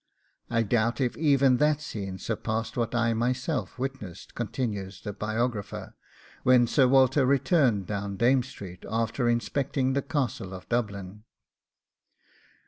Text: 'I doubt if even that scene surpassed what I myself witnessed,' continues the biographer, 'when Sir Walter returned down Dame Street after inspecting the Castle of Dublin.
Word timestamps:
'I 0.49 0.63
doubt 0.63 0.99
if 0.99 1.15
even 1.15 1.57
that 1.57 1.79
scene 1.79 2.17
surpassed 2.17 2.75
what 2.75 2.95
I 2.95 3.13
myself 3.13 3.77
witnessed,' 3.77 4.33
continues 4.33 4.99
the 5.01 5.13
biographer, 5.13 5.93
'when 6.41 6.65
Sir 6.65 6.87
Walter 6.87 7.23
returned 7.23 7.85
down 7.85 8.17
Dame 8.17 8.41
Street 8.41 8.83
after 8.89 9.29
inspecting 9.29 9.93
the 9.93 10.01
Castle 10.01 10.55
of 10.55 10.67
Dublin. 10.69 11.23